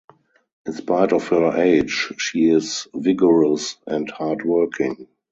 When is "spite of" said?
0.73-1.27